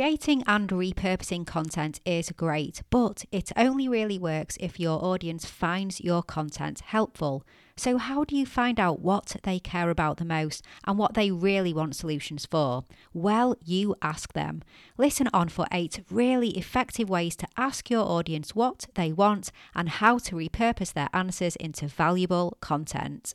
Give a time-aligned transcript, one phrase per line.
[0.00, 6.00] Creating and repurposing content is great, but it only really works if your audience finds
[6.00, 7.44] your content helpful.
[7.76, 11.30] So, how do you find out what they care about the most and what they
[11.30, 12.84] really want solutions for?
[13.12, 14.62] Well, you ask them.
[14.96, 19.90] Listen on for eight really effective ways to ask your audience what they want and
[19.90, 23.34] how to repurpose their answers into valuable content.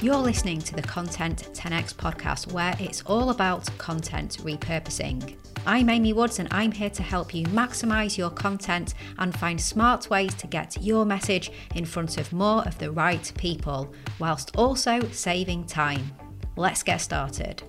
[0.00, 5.34] You're listening to the Content 10x podcast, where it's all about content repurposing.
[5.66, 10.08] I'm Amy Woods, and I'm here to help you maximize your content and find smart
[10.08, 15.00] ways to get your message in front of more of the right people, whilst also
[15.10, 16.12] saving time.
[16.54, 17.64] Let's get started.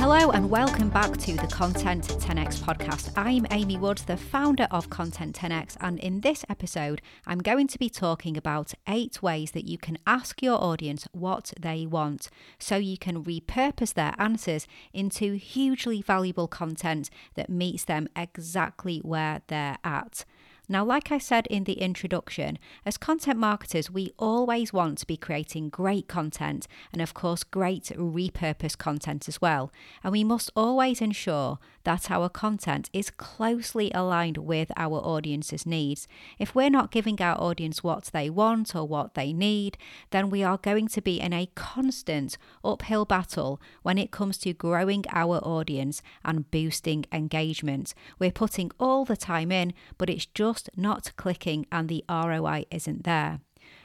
[0.00, 3.12] Hello and welcome back to the Content 10x podcast.
[3.16, 7.78] I'm Amy Woods, the founder of Content 10x, and in this episode, I'm going to
[7.78, 12.76] be talking about eight ways that you can ask your audience what they want so
[12.76, 19.76] you can repurpose their answers into hugely valuable content that meets them exactly where they're
[19.84, 20.24] at.
[20.70, 25.16] Now, like I said in the introduction, as content marketers, we always want to be
[25.16, 29.72] creating great content and, of course, great repurposed content as well.
[30.04, 36.06] And we must always ensure that our content is closely aligned with our audience's needs.
[36.38, 39.78] If we're not giving our audience what they want or what they need,
[40.10, 44.52] then we are going to be in a constant uphill battle when it comes to
[44.52, 47.94] growing our audience and boosting engagement.
[48.18, 53.04] We're putting all the time in, but it's just not clicking and the ROI isn't
[53.04, 53.40] there.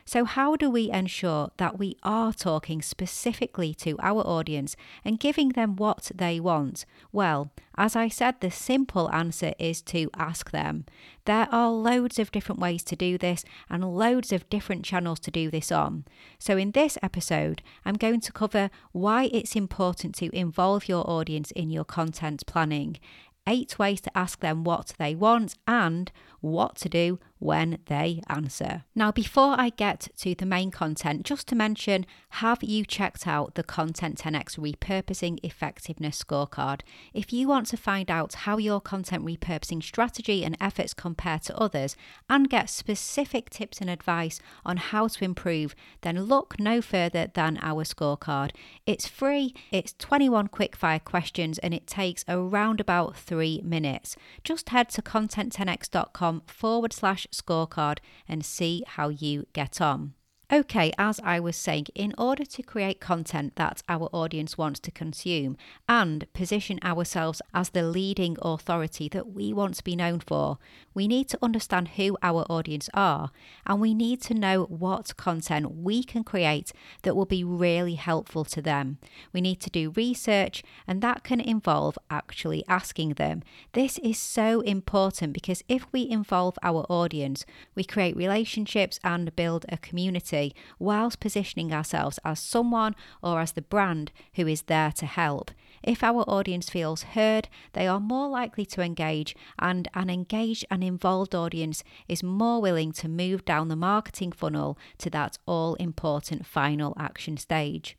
[0.07, 5.49] So, how do we ensure that we are talking specifically to our audience and giving
[5.49, 6.85] them what they want?
[7.11, 10.85] Well, as I said, the simple answer is to ask them.
[11.25, 15.31] There are loads of different ways to do this and loads of different channels to
[15.31, 16.05] do this on.
[16.37, 21.49] So, in this episode, I'm going to cover why it's important to involve your audience
[21.49, 22.99] in your content planning
[23.47, 26.11] eight ways to ask them what they want, and
[26.41, 28.83] what to do when they answer.
[28.95, 32.05] Now, before I get to the main content, just to mention
[32.41, 36.81] have you checked out the Content 10x Repurposing Effectiveness Scorecard?
[37.13, 41.57] If you want to find out how your content repurposing strategy and efforts compare to
[41.57, 41.95] others
[42.29, 47.59] and get specific tips and advice on how to improve, then look no further than
[47.61, 48.51] our scorecard.
[48.85, 54.15] It's free, it's 21 quickfire questions, and it takes around about three minutes.
[54.43, 60.13] Just head to content10x.com forward slash scorecard and see how you get on.
[60.53, 64.91] Okay, as I was saying, in order to create content that our audience wants to
[64.91, 65.57] consume
[65.89, 70.59] and position ourselves as the leading authority that we want to be known for,
[70.93, 73.31] we need to understand who our audience are
[73.65, 78.45] and we need to know what content we can create that will be really helpful
[78.45, 78.99] to them.
[79.33, 83.41] We need to do research and that can involve actually asking them.
[83.73, 89.65] This is so important because if we involve our audience, we create relationships and build
[89.69, 94.91] a community community whilst positioning ourselves as someone or as the brand who is there
[94.91, 95.51] to help.
[95.83, 100.83] If our audience feels heard, they are more likely to engage, and an engaged and
[100.83, 106.45] involved audience is more willing to move down the marketing funnel to that all important
[106.45, 107.97] final action stage.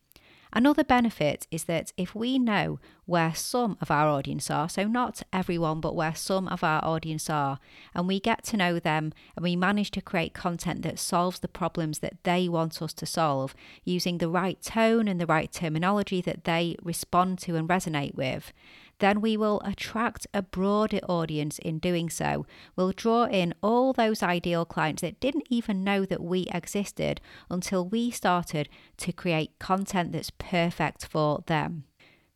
[0.52, 5.22] Another benefit is that if we know where some of our audience are, so not
[5.32, 7.58] everyone, but where some of our audience are,
[7.94, 11.48] and we get to know them and we manage to create content that solves the
[11.48, 16.20] problems that they want us to solve using the right tone and the right terminology
[16.20, 18.52] that they respond to and resonate with,
[18.98, 22.46] then we will attract a broader audience in doing so.
[22.74, 27.20] We'll draw in all those ideal clients that didn't even know that we existed
[27.50, 28.68] until we started
[28.98, 31.84] to create content that's perfect for them.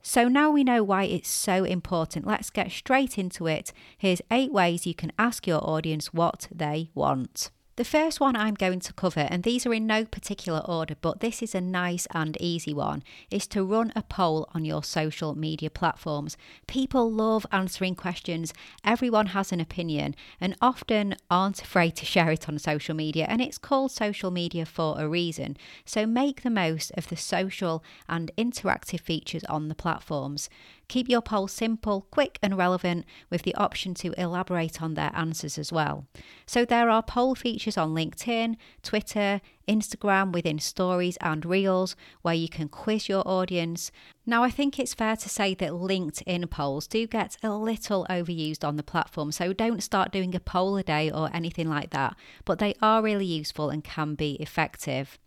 [0.02, 2.26] So now we know why it's so important.
[2.26, 3.72] Let's get straight into it.
[3.98, 7.50] Here's eight ways you can ask your audience what they want.
[7.80, 11.20] The first one I'm going to cover, and these are in no particular order, but
[11.20, 15.34] this is a nice and easy one, is to run a poll on your social
[15.34, 16.36] media platforms.
[16.66, 18.52] People love answering questions,
[18.84, 23.40] everyone has an opinion, and often aren't afraid to share it on social media, and
[23.40, 25.56] it's called social media for a reason.
[25.86, 30.50] So make the most of the social and interactive features on the platforms.
[30.90, 35.56] Keep your poll simple, quick, and relevant with the option to elaborate on their answers
[35.56, 36.08] as well.
[36.46, 42.48] So, there are poll features on LinkedIn, Twitter, Instagram within stories and reels where you
[42.48, 43.92] can quiz your audience.
[44.26, 48.64] Now, I think it's fair to say that LinkedIn polls do get a little overused
[48.64, 52.16] on the platform, so don't start doing a poll a day or anything like that,
[52.44, 55.20] but they are really useful and can be effective.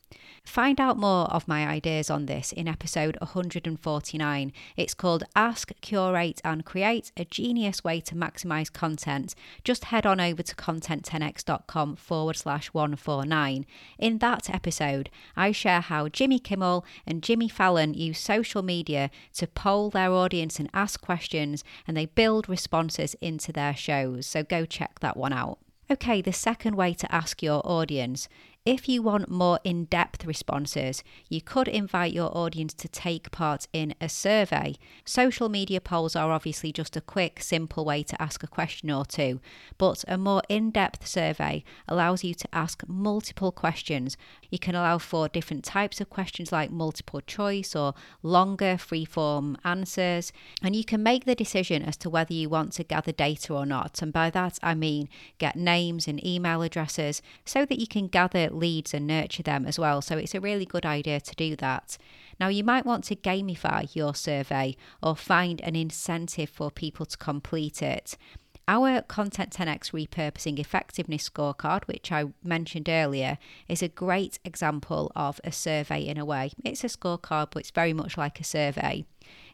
[0.43, 4.53] Find out more of my ideas on this in episode 149.
[4.75, 9.35] It's called Ask, Curate and Create a Genius Way to Maximize Content.
[9.63, 13.65] Just head on over to content10x.com forward slash 149.
[13.97, 19.47] In that episode, I share how Jimmy Kimmel and Jimmy Fallon use social media to
[19.47, 24.27] poll their audience and ask questions, and they build responses into their shows.
[24.27, 25.59] So go check that one out.
[25.91, 28.29] Okay, the second way to ask your audience
[28.65, 33.67] if you want more in depth responses, you could invite your audience to take part
[33.73, 34.75] in a survey.
[35.03, 39.03] Social media polls are obviously just a quick, simple way to ask a question or
[39.03, 39.41] two,
[39.77, 44.15] but a more in depth survey allows you to ask multiple questions.
[44.49, 49.57] You can allow for different types of questions like multiple choice or longer free form
[49.65, 50.31] answers,
[50.61, 53.65] and you can make the decision as to whether you want to gather data or
[53.65, 54.01] not.
[54.01, 58.51] And by that, I mean get names and email addresses so that you can gather
[58.55, 60.01] leads and nurture them as well.
[60.01, 61.97] So it's a really good idea to do that.
[62.39, 67.17] Now, you might want to gamify your survey or find an incentive for people to
[67.17, 68.17] complete it.
[68.65, 75.41] Our Content 10x repurposing effectiveness scorecard, which I mentioned earlier, is a great example of
[75.43, 76.51] a survey in a way.
[76.63, 79.03] It's a scorecard, but it's very much like a survey.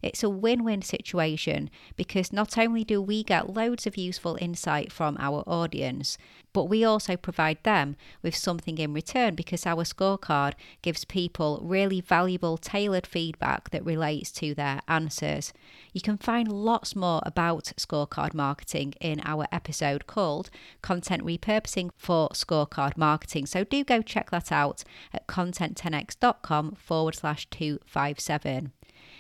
[0.02, 4.92] It's a win win situation because not only do we get loads of useful insight
[4.92, 6.18] from our audience,
[6.54, 12.02] but we also provide them with something in return because our scorecard gives people really
[12.02, 15.54] valuable tailored feedback that relates to their answers.
[15.94, 20.50] You can find lots more about scorecard marketing in our episode called
[20.82, 23.46] Content Repurposing for Scorecard Marketing.
[23.46, 24.84] So do go check that out
[25.14, 28.72] at content10x.com forward slash 257.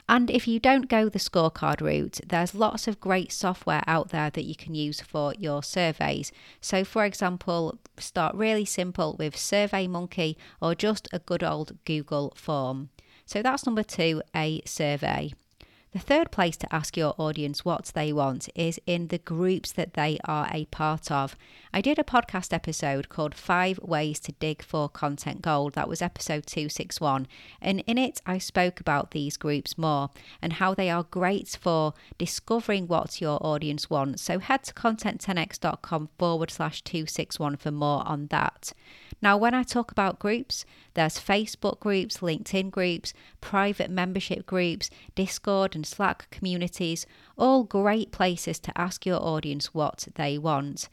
[0.09, 4.31] And if you don't go the scorecard route, there's lots of great software out there
[4.31, 6.31] that you can use for your surveys.
[6.59, 12.89] So, for example, start really simple with SurveyMonkey or just a good old Google form.
[13.27, 15.31] So, that's number two a survey.
[15.91, 19.95] The third place to ask your audience what they want is in the groups that
[19.95, 21.35] they are a part of.
[21.73, 25.73] I did a podcast episode called Five Ways to Dig for Content Gold.
[25.73, 27.27] That was episode 261.
[27.59, 30.11] And in it, I spoke about these groups more
[30.43, 34.21] and how they are great for discovering what your audience wants.
[34.21, 38.73] So head to content10x.com forward slash 261 for more on that.
[39.21, 45.75] Now, when I talk about groups, there's Facebook groups, LinkedIn groups, private membership groups, Discord
[45.79, 47.05] and Slack communities,
[47.37, 50.89] all great places to ask your audience what they want.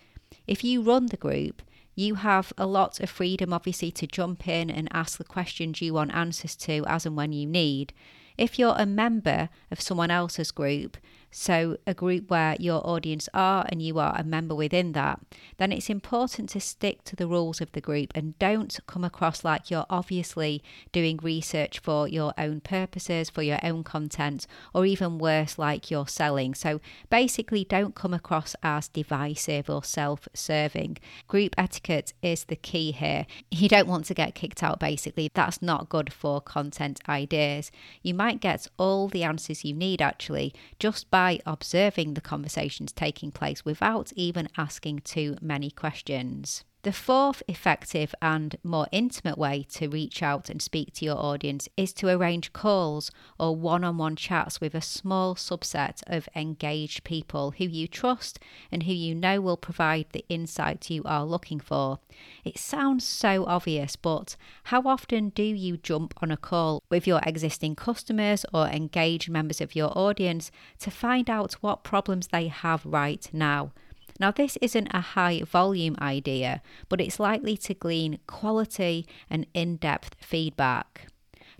[0.46, 1.60] If you run the group,
[1.96, 5.94] you have a lot of freedom, obviously, to jump in and ask the questions you
[5.94, 7.92] want answers to as and when you need.
[8.38, 10.96] If you're a member of someone else's group,
[11.38, 15.20] so a group where your audience are and you are a member within that,
[15.58, 19.44] then it's important to stick to the rules of the group and don't come across
[19.44, 20.62] like you're obviously
[20.92, 26.08] doing research for your own purposes, for your own content, or even worse, like you're
[26.08, 26.54] selling.
[26.54, 26.80] So
[27.10, 30.96] basically, don't come across as divisive or self serving.
[31.28, 33.26] Group etiquette is the key here.
[33.50, 35.30] You don't want to get kicked out, basically.
[35.34, 37.70] That's not good for content ideas.
[38.02, 42.93] You might get all the answers you need actually just by by observing the conversations
[42.93, 46.62] taking place without even asking too many questions.
[46.86, 51.68] The fourth effective and more intimate way to reach out and speak to your audience
[51.76, 57.02] is to arrange calls or one on one chats with a small subset of engaged
[57.02, 58.38] people who you trust
[58.70, 61.99] and who you know will provide the insight you are looking for.
[62.44, 67.20] It sounds so obvious, but how often do you jump on a call with your
[67.26, 72.87] existing customers or engaged members of your audience to find out what problems they have
[72.87, 73.72] right now?
[74.18, 79.76] Now, this isn't a high volume idea, but it's likely to glean quality and in
[79.76, 81.08] depth feedback.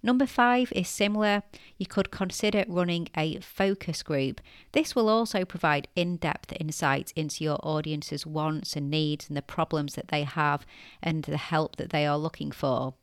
[0.03, 1.43] Number five is similar.
[1.79, 4.41] You could consider running a focus group.
[4.73, 9.43] This will also provide in depth insight into your audience's wants and needs and the
[9.43, 10.65] problems that they have
[11.03, 12.95] and the help that they are looking for.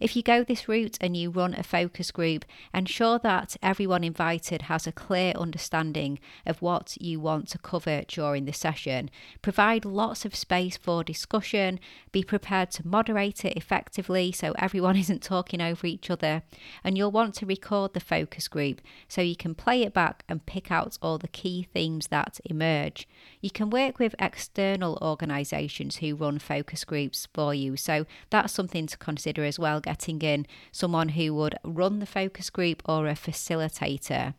[0.00, 4.62] If you go this route and you run a focus group, ensure that everyone invited
[4.62, 9.10] has a clear understanding of what you want to cover during the session.
[9.42, 11.78] Provide lots of space for discussion,
[12.12, 16.42] be prepared to moderate it effectively so everyone isn't talking over each other,
[16.82, 20.46] and you'll want to record the focus group so you can play it back and
[20.46, 23.06] pick out all the key themes that emerge.
[23.40, 28.86] You can work with external organisations who run focus groups for you, so that's something
[28.86, 33.12] to consider as well getting in someone who would run the focus group or a
[33.12, 34.34] facilitator.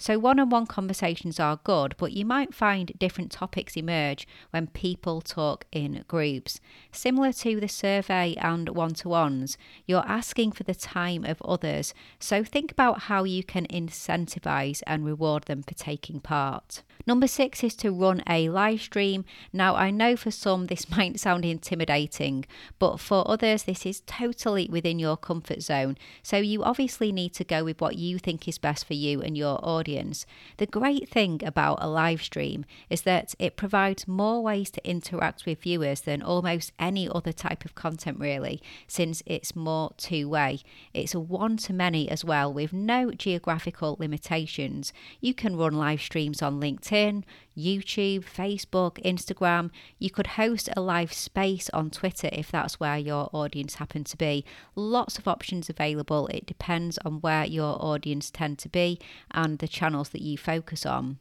[0.00, 4.68] So, one on one conversations are good, but you might find different topics emerge when
[4.68, 6.60] people talk in groups.
[6.92, 11.94] Similar to the survey and one to ones, you're asking for the time of others,
[12.20, 16.84] so think about how you can incentivize and reward them for taking part.
[17.06, 19.24] Number six is to run a live stream.
[19.52, 22.44] Now, I know for some this might sound intimidating,
[22.78, 25.96] but for others, this is totally within your comfort zone.
[26.22, 29.36] So, you obviously need to go with what you think is best for you and
[29.36, 30.26] your audience.
[30.58, 35.46] The great thing about a live stream is that it provides more ways to interact
[35.46, 40.60] with viewers than almost any other type of content, really, since it's more two way.
[40.92, 44.92] It's a one to many as well, with no geographical limitations.
[45.20, 46.87] You can run live streams on LinkedIn.
[46.88, 47.24] LinkedIn,
[47.56, 49.70] YouTube, Facebook, Instagram.
[49.98, 54.16] You could host a live space on Twitter if that's where your audience happen to
[54.16, 54.44] be.
[54.74, 56.26] Lots of options available.
[56.28, 58.98] It depends on where your audience tend to be
[59.30, 61.18] and the channels that you focus on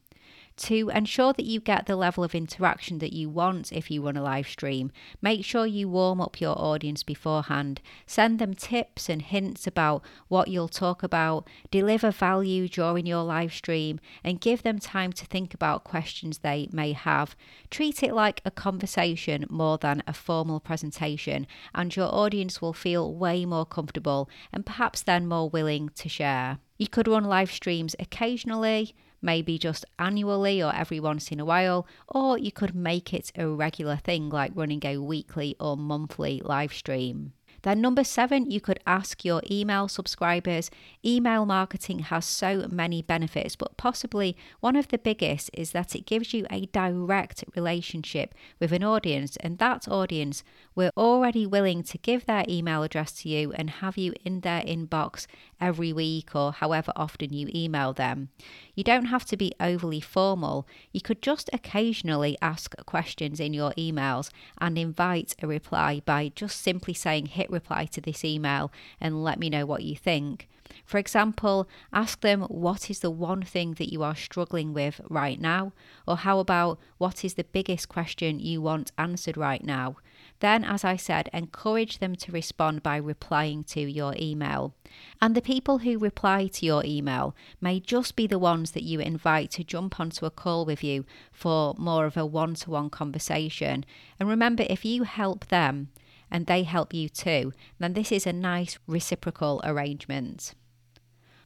[0.57, 4.17] to ensure that you get the level of interaction that you want if you run
[4.17, 4.91] a live stream.
[5.21, 7.81] Make sure you warm up your audience beforehand.
[8.05, 11.47] Send them tips and hints about what you'll talk about.
[11.71, 16.67] Deliver value during your live stream and give them time to think about questions they
[16.71, 17.35] may have.
[17.69, 23.13] Treat it like a conversation more than a formal presentation, and your audience will feel
[23.13, 26.57] way more comfortable and perhaps then more willing to share.
[26.77, 31.87] You could run live streams occasionally maybe just annually or every once in a while,
[32.07, 36.73] or you could make it a regular thing like running a weekly or monthly live
[36.73, 37.33] stream.
[37.67, 40.71] Then, number seven, you could ask your email subscribers.
[41.03, 46.05] Email marketing has so many benefits, but possibly one of the biggest is that it
[46.05, 50.45] gives you a direct relationship with an audience, and that audience
[50.75, 54.61] were already willing to give their email address to you and have you in their
[54.61, 55.27] inbox
[55.59, 58.29] every week or however often you email them.
[58.75, 60.65] You don't have to be overly formal.
[60.93, 66.61] You could just occasionally ask questions in your emails and invite a reply by just
[66.61, 68.71] simply saying, hit reply to this email
[69.01, 70.47] and let me know what you think.
[70.85, 75.39] For example, ask them what is the one thing that you are struggling with right
[75.39, 75.73] now,
[76.07, 79.97] or how about what is the biggest question you want answered right now.
[80.39, 84.73] Then, as I said, encourage them to respond by replying to your email.
[85.21, 88.99] And the people who reply to your email may just be the ones that you
[88.99, 92.89] invite to jump onto a call with you for more of a one to one
[92.89, 93.83] conversation.
[94.19, 95.89] And remember, if you help them
[96.31, 100.53] and they help you too, then this is a nice reciprocal arrangement.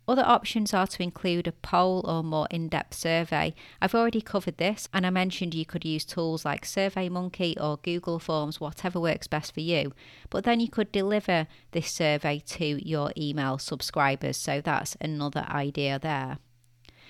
[0.07, 3.53] Other options are to include a poll or more in depth survey.
[3.81, 8.19] I've already covered this, and I mentioned you could use tools like SurveyMonkey or Google
[8.19, 9.93] Forms, whatever works best for you.
[10.29, 15.99] But then you could deliver this survey to your email subscribers, so that's another idea
[15.99, 16.39] there.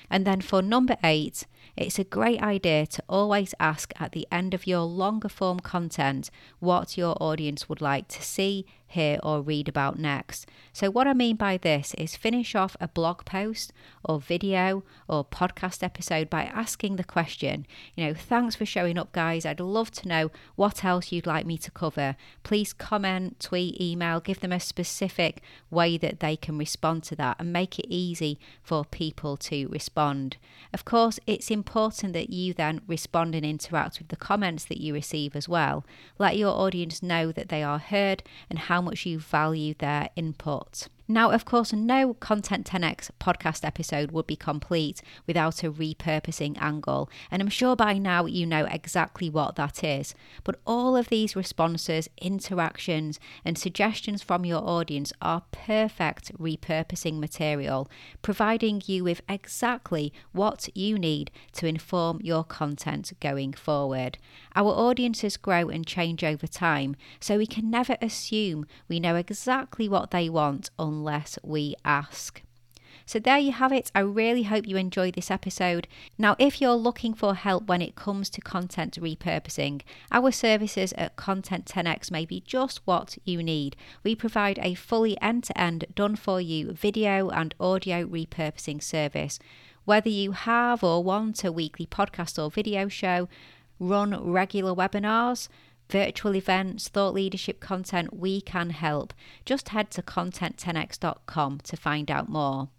[0.09, 4.53] And then for number eight, it's a great idea to always ask at the end
[4.53, 9.69] of your longer form content what your audience would like to see, hear, or read
[9.69, 10.47] about next.
[10.73, 15.25] So, what I mean by this is finish off a blog post or video or
[15.25, 17.65] podcast episode by asking the question,
[17.95, 19.45] you know, thanks for showing up, guys.
[19.45, 22.15] I'd love to know what else you'd like me to cover.
[22.43, 27.37] Please comment, tweet, email, give them a specific way that they can respond to that
[27.39, 30.37] and make it easy for people to respond.
[30.73, 34.93] Of course, it's important that you then respond and interact with the comments that you
[34.93, 35.85] receive as well.
[36.17, 40.87] Let your audience know that they are heard and how much you value their input.
[41.11, 47.09] Now, of course, no Content 10x podcast episode would be complete without a repurposing angle,
[47.29, 50.15] and I'm sure by now you know exactly what that is.
[50.45, 57.91] But all of these responses, interactions, and suggestions from your audience are perfect repurposing material,
[58.21, 64.17] providing you with exactly what you need to inform your content going forward.
[64.55, 69.89] Our audiences grow and change over time, so we can never assume we know exactly
[69.89, 70.69] what they want
[71.01, 72.43] unless we ask.
[73.07, 73.91] So, there you have it.
[73.95, 75.87] I really hope you enjoyed this episode.
[76.17, 79.81] Now, if you're looking for help when it comes to content repurposing,
[80.11, 83.75] our services at Content 10x may be just what you need.
[84.03, 89.39] We provide a fully end to end, done for you video and audio repurposing service.
[89.83, 93.27] Whether you have or want a weekly podcast or video show,
[93.79, 95.49] run regular webinars,
[95.91, 99.13] virtual events, thought leadership content, we can help.
[99.45, 102.69] Just head to content10x.com to find out more.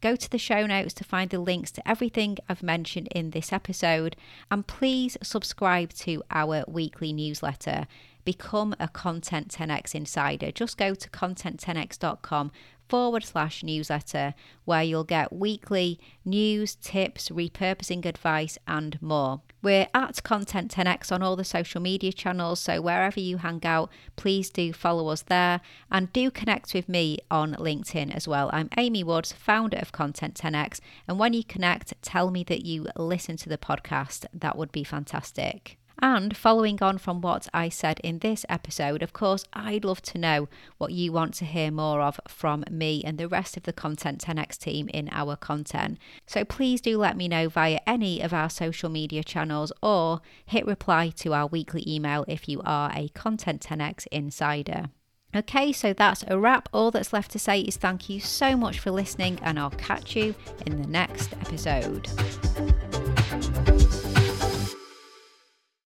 [0.00, 3.52] Go to the show notes to find the links to everything I've mentioned in this
[3.52, 4.14] episode,
[4.50, 7.88] and please subscribe to our weekly newsletter.
[8.28, 10.52] Become a Content 10x insider.
[10.52, 12.52] Just go to content10x.com
[12.86, 14.34] forward slash newsletter,
[14.66, 19.40] where you'll get weekly news, tips, repurposing advice, and more.
[19.62, 23.90] We're at Content 10x on all the social media channels, so wherever you hang out,
[24.16, 28.50] please do follow us there and do connect with me on LinkedIn as well.
[28.52, 32.88] I'm Amy Woods, founder of Content 10x, and when you connect, tell me that you
[32.94, 34.26] listen to the podcast.
[34.34, 35.78] That would be fantastic.
[36.00, 40.18] And following on from what I said in this episode, of course, I'd love to
[40.18, 43.72] know what you want to hear more of from me and the rest of the
[43.72, 45.98] Content 10x team in our content.
[46.26, 50.66] So please do let me know via any of our social media channels or hit
[50.66, 54.90] reply to our weekly email if you are a Content 10x insider.
[55.34, 56.68] Okay, so that's a wrap.
[56.72, 60.16] All that's left to say is thank you so much for listening, and I'll catch
[60.16, 62.08] you in the next episode.